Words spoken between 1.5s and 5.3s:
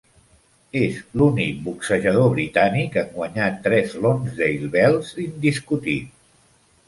boxejador britànic en guanyar tres Lonsdale Belts